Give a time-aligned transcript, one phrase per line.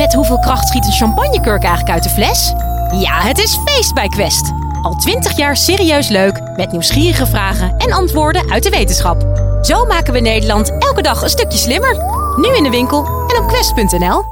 [0.00, 2.52] Met hoeveel kracht schiet een champagnekurk eigenlijk uit de fles?
[3.00, 4.52] Ja, het is feest bij Quest.
[4.82, 9.20] Al twintig jaar serieus leuk, met nieuwsgierige vragen en antwoorden uit de wetenschap.
[9.62, 11.94] Zo maken we Nederland elke dag een stukje slimmer.
[12.36, 14.22] Nu in de winkel en op quest.nl.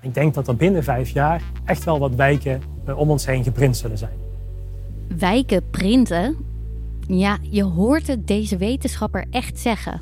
[0.00, 3.44] Ik denk dat er binnen vijf jaar echt wel wat wijken eh, om ons heen
[3.44, 4.18] geprint zullen zijn.
[5.18, 6.36] Wijken printen?
[7.06, 10.00] Ja, je hoort het deze wetenschapper echt zeggen.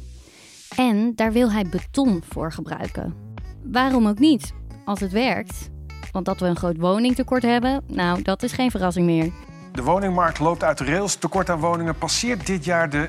[0.77, 3.14] En daar wil hij beton voor gebruiken.
[3.62, 4.59] Waarom ook niet?
[4.85, 5.71] Als het werkt.
[6.12, 9.33] Want dat we een groot woningtekort hebben, nou, dat is geen verrassing meer.
[9.73, 11.15] De woningmarkt loopt uit de rails.
[11.15, 13.09] Tekort aan woningen passeert dit jaar de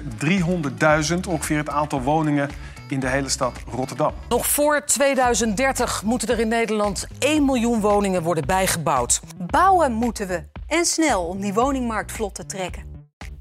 [1.13, 1.19] 300.000.
[1.27, 2.49] Ongeveer het aantal woningen
[2.87, 4.13] in de hele stad Rotterdam.
[4.29, 9.21] Nog voor 2030 moeten er in Nederland 1 miljoen woningen worden bijgebouwd.
[9.37, 10.43] Bouwen moeten we.
[10.67, 12.83] En snel om die woningmarkt vlot te trekken.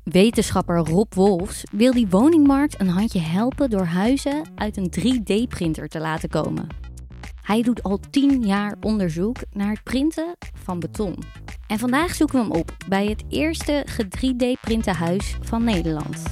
[0.05, 6.01] Wetenschapper Rob Wolfs wil die woningmarkt een handje helpen door huizen uit een 3D-printer te
[6.01, 6.69] laten komen.
[7.51, 11.17] Hij doet al 10 jaar onderzoek naar het printen van beton.
[11.67, 13.87] En vandaag zoeken we hem op bij het eerste
[14.19, 16.23] 3D-printen huis van Nederland.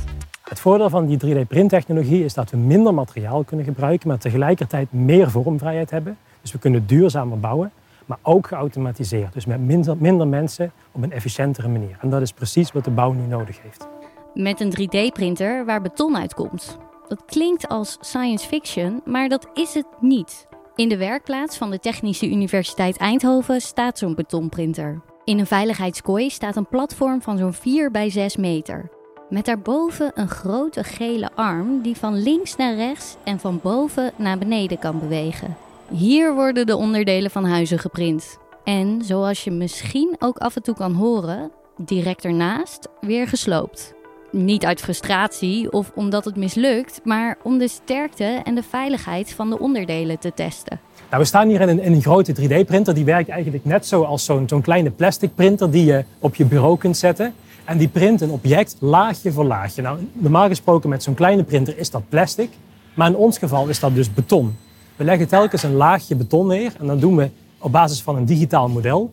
[0.43, 5.31] Het voordeel van die 3D-printtechnologie is dat we minder materiaal kunnen gebruiken, maar tegelijkertijd meer
[5.31, 6.17] vormvrijheid hebben.
[6.41, 7.73] Dus we kunnen duurzamer bouwen,
[8.07, 9.33] maar ook geautomatiseerd.
[9.33, 11.99] Dus met minder, minder mensen op een efficiëntere manier.
[12.01, 13.89] En dat is precies wat de bouw nu nodig heeft.
[14.35, 16.79] Met een 3D-printer waar beton uitkomt.
[17.09, 20.48] Dat klinkt als science fiction, maar dat is het niet.
[20.79, 25.01] In de werkplaats van de Technische Universiteit Eindhoven staat zo'n betonprinter.
[25.25, 28.91] In een veiligheidskooi staat een platform van zo'n 4 bij 6 meter.
[29.29, 34.39] Met daarboven een grote gele arm die van links naar rechts en van boven naar
[34.39, 35.57] beneden kan bewegen.
[35.91, 38.39] Hier worden de onderdelen van huizen geprint.
[38.65, 43.95] En zoals je misschien ook af en toe kan horen, direct ernaast weer gesloopt.
[44.45, 49.51] Niet uit frustratie of omdat het mislukt, maar om de sterkte en de veiligheid van
[49.51, 50.81] de onderdelen te testen.
[51.11, 52.95] Nou, we staan hier in een, in een grote 3D-printer.
[52.95, 56.79] Die werkt eigenlijk net zo als zo'n kleine plastic printer die je op je bureau
[56.79, 57.35] kunt zetten.
[57.65, 59.83] En die print een object laagje voor laagje.
[59.83, 62.51] Nou, normaal gesproken met zo'n kleine printer is dat plastic.
[62.95, 64.57] Maar in ons geval is dat dus beton.
[64.97, 66.73] We leggen telkens een laagje beton neer.
[66.79, 69.13] En dat doen we op basis van een digitaal model.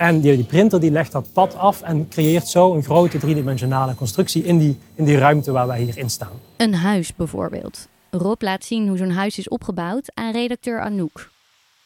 [0.00, 3.94] En die, die printer die legt dat pad af en creëert zo een grote driedimensionale
[3.94, 6.40] constructie in die, in die ruimte waar wij hier in staan.
[6.56, 7.88] Een huis bijvoorbeeld.
[8.10, 11.30] Rob laat zien hoe zo'n huis is opgebouwd aan redacteur Anouk.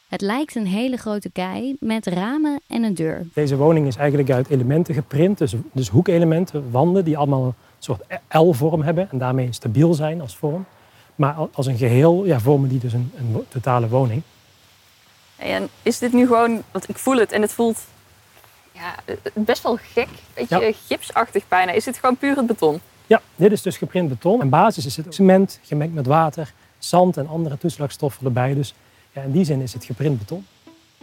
[0.07, 3.27] Het lijkt een hele grote kei met ramen en een deur.
[3.33, 8.01] Deze woning is eigenlijk uit elementen geprint, dus, dus hoekelementen, wanden die allemaal een soort
[8.29, 10.65] L-vorm hebben en daarmee stabiel zijn als vorm.
[11.15, 14.21] Maar als een geheel ja, vormen die dus een, een totale woning.
[15.35, 17.79] En is dit nu gewoon, want ik voel het en het voelt
[18.75, 18.95] ja,
[19.33, 20.71] best wel gek, beetje ja.
[20.87, 21.71] gipsachtig bijna.
[21.71, 22.79] Is dit gewoon puur het beton?
[23.07, 24.41] Ja, dit is dus geprint beton.
[24.41, 28.53] En basis is het cement gemengd met water, zand en andere toeslagstoffen erbij.
[28.53, 28.73] Dus
[29.11, 30.45] ja, in die zin is het geprint beton.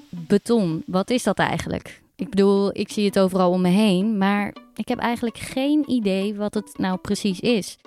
[0.08, 2.02] Beton, wat is dat eigenlijk?
[2.16, 6.34] Ik bedoel, ik zie het overal om me heen, maar ik heb eigenlijk geen idee
[6.34, 7.78] wat het nou precies is.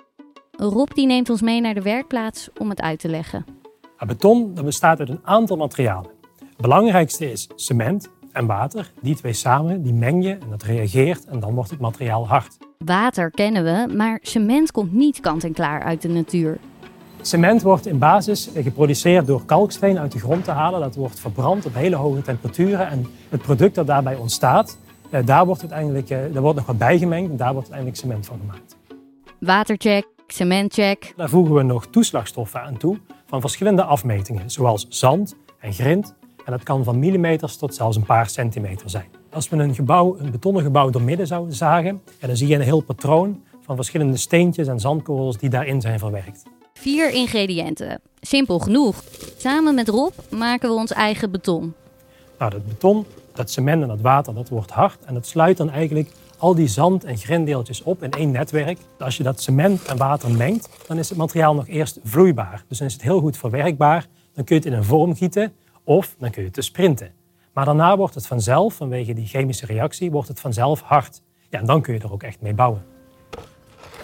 [0.56, 3.44] Rob die neemt ons mee naar de werkplaats om het uit te leggen.
[4.06, 6.10] beton dat bestaat uit een aantal materialen.
[6.38, 8.90] Het belangrijkste is cement en water.
[9.00, 12.56] Die twee samen, die meng je en dat reageert en dan wordt het materiaal hard.
[12.78, 16.58] Water kennen we, maar cement komt niet kant en klaar uit de natuur.
[17.20, 20.80] Cement wordt in basis geproduceerd door kalksteen uit de grond te halen.
[20.80, 22.88] Dat wordt verbrand op hele hoge temperaturen.
[22.88, 24.78] En het product dat daarbij ontstaat,
[25.10, 28.26] eh, daar wordt, uiteindelijk, eh, daar wordt nog wat bijgemengd en daar wordt uiteindelijk cement
[28.26, 28.76] van gemaakt.
[29.40, 31.12] Watercheck, cementcheck.
[31.16, 36.14] Daar voegen we nog toeslagstoffen aan toe van verschillende afmetingen, zoals zand en grind.
[36.46, 39.06] En dat kan van millimeters tot zelfs een paar centimeter zijn.
[39.32, 42.80] Als we een, gebouw, een betonnen gebouw doormidden zouden zagen, dan zie je een heel
[42.80, 46.42] patroon van verschillende steentjes en zandkorrels die daarin zijn verwerkt.
[46.74, 48.00] Vier ingrediënten.
[48.20, 49.02] Simpel genoeg.
[49.36, 51.74] Samen met Rob maken we ons eigen beton.
[52.38, 55.04] Nou, dat beton, dat cement en dat water, dat wordt hard.
[55.04, 58.78] En dat sluit dan eigenlijk al die zand- en grindeeltjes op in één netwerk.
[58.98, 62.64] Als je dat cement en water mengt, dan is het materiaal nog eerst vloeibaar.
[62.68, 64.06] Dus dan is het heel goed verwerkbaar.
[64.34, 65.52] Dan kun je het in een vorm gieten
[65.86, 67.12] of dan kun je het dus printen.
[67.52, 71.22] Maar daarna wordt het vanzelf, vanwege die chemische reactie, wordt het vanzelf hard.
[71.48, 72.84] Ja, en dan kun je er ook echt mee bouwen.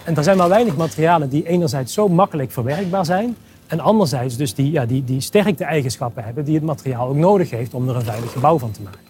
[0.04, 3.36] En er zijn maar weinig materialen die enerzijds zo makkelijk verwerkbaar zijn.
[3.66, 7.50] En anderzijds dus die, ja, die, die sterkte eigenschappen hebben die het materiaal ook nodig
[7.50, 9.00] heeft om er een veilig gebouw van te maken.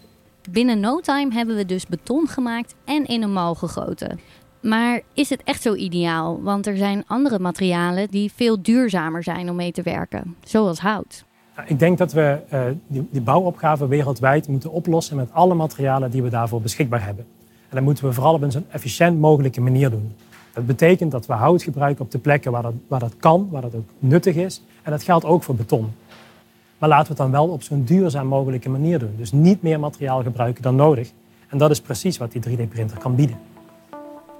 [0.50, 4.20] Binnen no time hebben we dus beton gemaakt en in een mal gegoten.
[4.60, 6.42] Maar is het echt zo ideaal?
[6.42, 11.24] Want er zijn andere materialen die veel duurzamer zijn om mee te werken, zoals hout.
[11.66, 16.22] Ik denk dat we uh, die, die bouwopgave wereldwijd moeten oplossen met alle materialen die
[16.22, 17.24] we daarvoor beschikbaar hebben.
[17.68, 20.14] En dat moeten we vooral op een zo efficiënt mogelijke manier doen.
[20.52, 23.62] Dat betekent dat we hout gebruiken op de plekken waar dat, waar dat kan, waar
[23.62, 24.62] dat ook nuttig is.
[24.82, 25.92] En dat geldt ook voor beton.
[26.78, 29.14] Maar laten we het dan wel op zo'n duurzaam mogelijke manier doen.
[29.16, 31.10] Dus niet meer materiaal gebruiken dan nodig.
[31.48, 33.36] En dat is precies wat die 3D-printer kan bieden.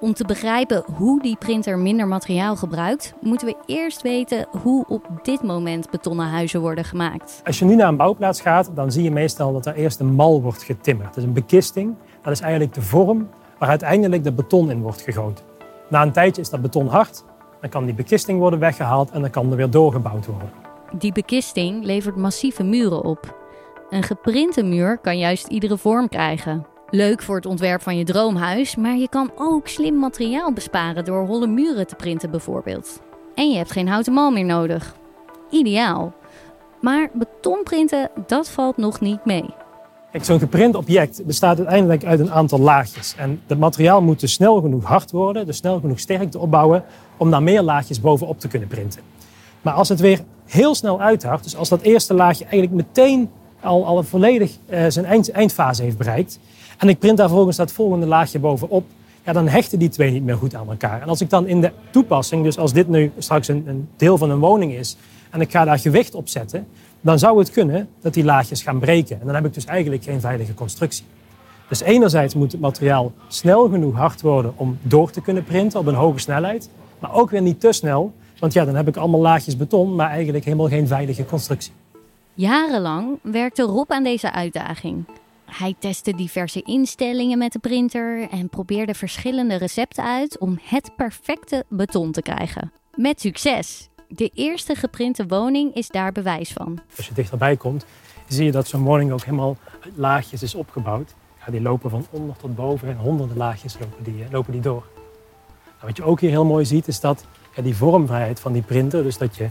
[0.02, 5.06] Om te begrijpen hoe die printer minder materiaal gebruikt, moeten we eerst weten hoe op
[5.22, 7.40] dit moment betonnen huizen worden gemaakt.
[7.44, 10.14] Als je nu naar een bouwplaats gaat, dan zie je meestal dat er eerst een
[10.14, 11.14] mal wordt getimmerd.
[11.14, 13.28] Dus een bekisting, dat is eigenlijk de vorm
[13.58, 15.44] waar uiteindelijk de beton in wordt gegoten.
[15.88, 17.24] Na een tijdje is dat beton hard,
[17.60, 20.50] dan kan die bekisting worden weggehaald en dan kan er weer doorgebouwd worden.
[20.92, 23.36] Die bekisting levert massieve muren op.
[23.90, 26.71] Een geprinte muur kan juist iedere vorm krijgen.
[26.94, 31.26] Leuk voor het ontwerp van je droomhuis, maar je kan ook slim materiaal besparen door
[31.26, 33.00] holle muren te printen bijvoorbeeld.
[33.34, 34.94] En je hebt geen houten mal meer nodig.
[35.50, 36.14] Ideaal.
[36.80, 39.44] Maar betonprinten, dat valt nog niet mee.
[40.20, 43.14] Zo'n geprint object bestaat uiteindelijk uit een aantal laagjes.
[43.16, 46.84] En het materiaal moet dus snel genoeg hard worden, dus snel genoeg sterkte opbouwen,
[47.16, 49.02] om daar meer laagjes bovenop te kunnen printen.
[49.62, 53.30] Maar als het weer heel snel uithardt, dus als dat eerste laagje eigenlijk meteen
[53.60, 56.38] al, al volledig uh, zijn eind, eindfase heeft bereikt,
[56.82, 58.84] en ik print daar vervolgens dat volgende laagje bovenop,
[59.24, 61.02] ja, dan hechten die twee niet meer goed aan elkaar.
[61.02, 64.18] En als ik dan in de toepassing, dus als dit nu straks een, een deel
[64.18, 64.96] van een woning is,
[65.30, 66.66] en ik ga daar gewicht op zetten,
[67.00, 69.20] dan zou het kunnen dat die laagjes gaan breken.
[69.20, 71.04] En dan heb ik dus eigenlijk geen veilige constructie.
[71.68, 75.86] Dus enerzijds moet het materiaal snel genoeg hard worden om door te kunnen printen op
[75.86, 79.20] een hoge snelheid, maar ook weer niet te snel, want ja, dan heb ik allemaal
[79.20, 81.72] laagjes beton, maar eigenlijk helemaal geen veilige constructie.
[82.34, 85.04] Jarenlang werkte Rob aan deze uitdaging.
[85.54, 91.64] Hij testte diverse instellingen met de printer en probeerde verschillende recepten uit om het perfecte
[91.68, 92.72] beton te krijgen.
[92.94, 93.88] Met succes.
[94.08, 96.78] De eerste geprinte woning is daar bewijs van.
[96.96, 97.84] Als je dichterbij komt,
[98.28, 101.14] zie je dat zo'n woning ook helemaal uit laagjes is opgebouwd.
[101.50, 104.86] Die lopen van onder tot boven en honderden laagjes lopen die, eh, lopen die door.
[105.64, 107.24] Nou, wat je ook hier heel mooi ziet, is dat
[107.62, 109.48] die vormvrijheid van die printer, dus dat je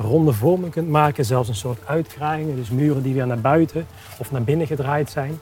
[0.00, 3.86] ronde vormen kunt maken, zelfs een soort uitkraaiingen, dus muren die weer naar buiten
[4.18, 5.40] of naar binnen gedraaid zijn.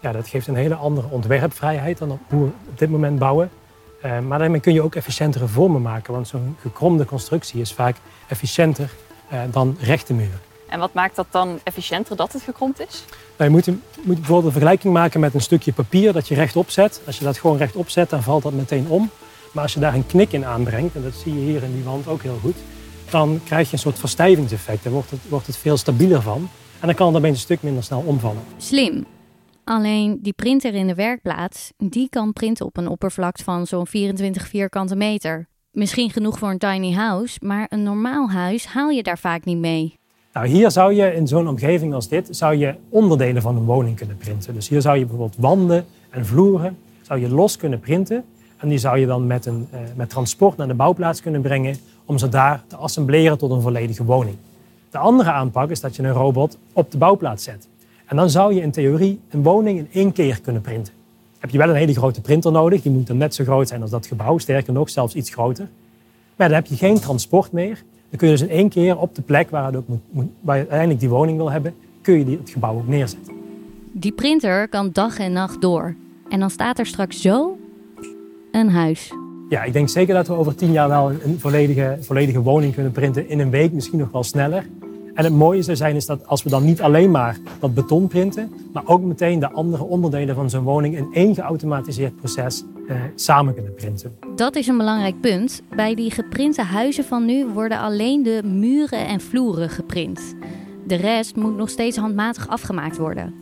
[0.00, 3.50] Ja, dat geeft een hele andere ontwerpvrijheid dan op hoe we op dit moment bouwen.
[4.04, 7.96] Uh, maar daarmee kun je ook efficiëntere vormen maken, want zo'n gekromde constructie is vaak
[8.28, 8.90] efficiënter
[9.32, 10.40] uh, dan rechte muren.
[10.68, 13.04] En wat maakt dat dan efficiënter dat het gekromd is?
[13.36, 13.66] Nou, je moet,
[14.02, 17.00] moet bijvoorbeeld een vergelijking maken met een stukje papier dat je rechtop zet.
[17.06, 19.10] Als je dat gewoon rechtop zet, dan valt dat meteen om.
[19.52, 21.84] Maar als je daar een knik in aanbrengt, en dat zie je hier in die
[21.84, 22.56] wand ook heel goed,
[23.12, 24.82] dan krijg je een soort verstijvingseffect.
[24.82, 26.48] Daar wordt het, wordt het veel stabieler van.
[26.80, 28.42] En dan kan het opeens een stuk minder snel omvallen.
[28.56, 29.04] Slim.
[29.64, 34.46] Alleen die printer in de werkplaats, die kan printen op een oppervlakte van zo'n 24
[34.46, 35.48] vierkante meter.
[35.70, 39.58] Misschien genoeg voor een tiny house, maar een normaal huis haal je daar vaak niet
[39.58, 39.98] mee.
[40.32, 43.96] Nou, hier zou je in zo'n omgeving als dit zou je onderdelen van een woning
[43.96, 44.54] kunnen printen.
[44.54, 48.24] Dus hier zou je bijvoorbeeld wanden en vloeren zou je los kunnen printen.
[48.56, 51.76] En die zou je dan met, een, uh, met transport naar de bouwplaats kunnen brengen
[52.04, 54.36] om ze daar te assembleren tot een volledige woning.
[54.90, 57.68] De andere aanpak is dat je een robot op de bouwplaats zet.
[58.06, 60.92] En dan zou je in theorie een woning in één keer kunnen printen.
[61.38, 63.82] Heb je wel een hele grote printer nodig, die moet dan net zo groot zijn
[63.82, 65.68] als dat gebouw, sterker nog, zelfs iets groter.
[66.36, 67.82] Maar dan heb je geen transport meer.
[68.08, 71.00] Dan kun je dus in één keer op de plek waar, ook moet, je uiteindelijk
[71.00, 73.32] die woning wil hebben, kun je die, het gebouw ook neerzetten.
[73.92, 75.94] Die printer kan dag en nacht door.
[76.28, 77.58] En dan staat er straks zo
[78.52, 79.12] een huis.
[79.52, 82.92] Ja, ik denk zeker dat we over tien jaar wel een volledige, volledige woning kunnen
[82.92, 83.28] printen.
[83.28, 84.66] In een week misschien nog wel sneller.
[85.14, 88.06] En het mooie zou zijn is dat als we dan niet alleen maar dat beton
[88.06, 92.96] printen, maar ook meteen de andere onderdelen van zo'n woning in één geautomatiseerd proces eh,
[93.14, 94.16] samen kunnen printen.
[94.36, 95.62] Dat is een belangrijk punt.
[95.76, 100.34] Bij die geprinte huizen van nu worden alleen de muren en vloeren geprint.
[100.86, 103.34] De rest moet nog steeds handmatig afgemaakt worden.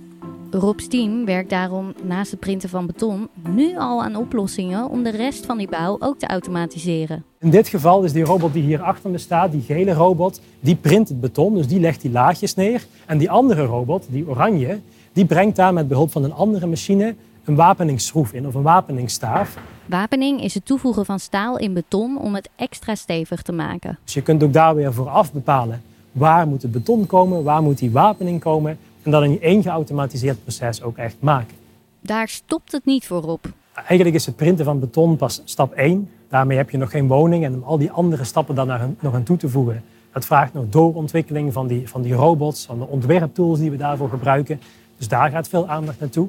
[0.51, 5.11] Rob's team werkt daarom naast het printen van beton nu al aan oplossingen om de
[5.11, 7.25] rest van die bouw ook te automatiseren.
[7.39, 10.77] In dit geval is die robot die hier achter me staat, die gele robot, die
[10.77, 12.87] print het beton, dus die legt die laagjes neer.
[13.07, 14.81] En die andere robot, die oranje,
[15.13, 17.15] die brengt daar met behulp van een andere machine
[17.45, 19.57] een wapeningsschroef in of een wapeningsstaaf.
[19.87, 23.99] Wapening is het toevoegen van staal in beton om het extra stevig te maken.
[24.05, 27.79] Dus je kunt ook daar weer vooraf bepalen waar moet het beton komen, waar moet
[27.79, 31.57] die wapening komen en dat in één geautomatiseerd proces ook echt maken.
[32.01, 33.53] Daar stopt het niet voor op.
[33.75, 36.11] Eigenlijk is het printen van beton pas stap 1.
[36.29, 39.23] Daarmee heb je nog geen woning en om al die andere stappen daar nog aan
[39.23, 39.83] toe te voegen.
[40.13, 44.09] Dat vraagt nog doorontwikkeling van die, van die robots, van de ontwerptools die we daarvoor
[44.09, 44.61] gebruiken.
[44.97, 46.29] Dus daar gaat veel aandacht naartoe.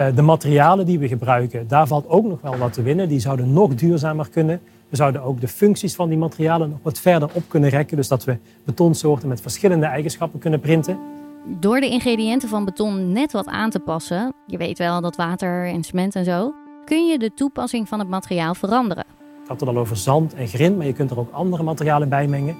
[0.00, 3.08] Uh, de materialen die we gebruiken, daar valt ook nog wel wat te winnen.
[3.08, 4.60] Die zouden nog duurzamer kunnen.
[4.88, 7.96] We zouden ook de functies van die materialen nog wat verder op kunnen rekken.
[7.96, 10.98] Dus dat we betonsoorten met verschillende eigenschappen kunnen printen.
[11.44, 15.66] Door de ingrediënten van beton net wat aan te passen, je weet wel dat water
[15.66, 16.54] en cement en zo,
[16.84, 19.04] kun je de toepassing van het materiaal veranderen.
[19.42, 22.08] Ik had het al over zand en grind, maar je kunt er ook andere materialen
[22.08, 22.56] bij mengen.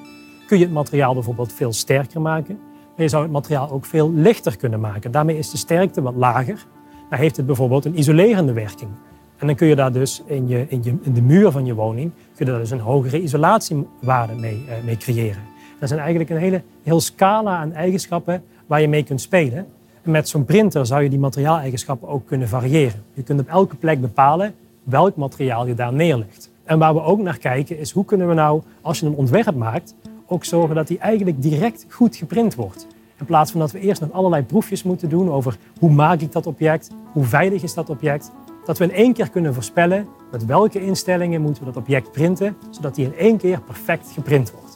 [0.46, 2.58] Kun je het materiaal bijvoorbeeld veel sterker maken.
[2.96, 5.10] Maar je zou het materiaal ook veel lichter kunnen maken.
[5.10, 6.66] Daarmee is de sterkte wat lager.
[7.10, 8.90] Dan heeft het bijvoorbeeld een isolerende werking.
[9.36, 11.74] En dan kun je daar dus in, je, in, je, in de muur van je
[11.74, 15.42] woning kun je dus een hogere isolatiewaarde mee, uh, mee creëren.
[15.80, 19.66] Dat zijn eigenlijk een hele heel scala aan eigenschappen waar je mee kunt spelen.
[20.02, 23.02] En met zo'n printer zou je die materiaaleigenschappen ook kunnen variëren.
[23.12, 26.50] Je kunt op elke plek bepalen welk materiaal je daar neerlegt.
[26.64, 29.54] En waar we ook naar kijken is hoe kunnen we nou, als je een ontwerp
[29.54, 29.94] maakt,
[30.26, 32.86] ook zorgen dat die eigenlijk direct goed geprint wordt.
[33.18, 36.32] In plaats van dat we eerst nog allerlei proefjes moeten doen over hoe maak ik
[36.32, 38.30] dat object, hoe veilig is dat object.
[38.64, 42.56] Dat we in één keer kunnen voorspellen met welke instellingen moeten we dat object printen,
[42.70, 44.69] zodat die in één keer perfect geprint wordt.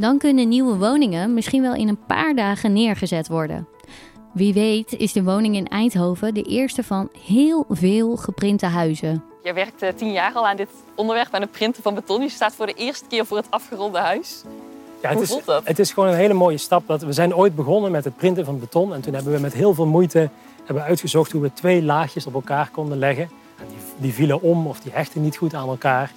[0.00, 3.68] Dan kunnen nieuwe woningen misschien wel in een paar dagen neergezet worden.
[4.32, 9.24] Wie weet is de woning in Eindhoven de eerste van heel veel geprinte huizen.
[9.42, 12.22] Je werkt uh, tien jaar al aan dit onderwerp, aan het printen van beton.
[12.22, 14.42] Je staat voor de eerste keer voor het afgeronde huis.
[15.02, 15.66] Ja, het Hoe is, voelt dat?
[15.66, 16.86] Het is gewoon een hele mooie stap.
[16.86, 18.94] Dat we zijn ooit begonnen met het printen van beton.
[18.94, 20.30] En toen hebben we met heel veel moeite
[20.64, 23.30] hebben uitgezocht hoe we twee laagjes op elkaar konden leggen.
[23.58, 26.12] En die, die vielen om of die hechten niet goed aan elkaar.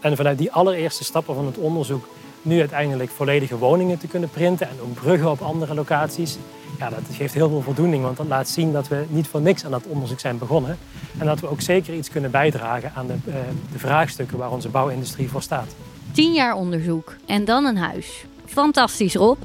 [0.00, 2.04] En vanuit die allereerste stappen van het onderzoek
[2.42, 6.38] nu uiteindelijk volledige woningen te kunnen printen en ook bruggen op andere locaties.
[6.78, 9.64] Ja, dat geeft heel veel voldoening, want dat laat zien dat we niet voor niks
[9.64, 10.78] aan dat onderzoek zijn begonnen.
[11.18, 13.34] En dat we ook zeker iets kunnen bijdragen aan de, uh,
[13.72, 15.74] de vraagstukken waar onze bouwindustrie voor staat.
[16.12, 18.24] Tien jaar onderzoek en dan een huis.
[18.46, 19.38] Fantastisch, Rob.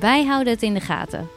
[0.00, 1.28] Wij houden het in de gaten.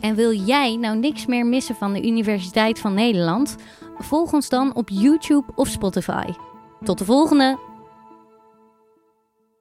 [0.00, 3.56] En wil jij nou niks meer missen van de Universiteit van Nederland?
[3.98, 6.26] Volg ons dan op YouTube of Spotify.
[6.84, 7.69] Tot de volgende!